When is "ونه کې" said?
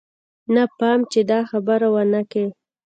1.93-2.45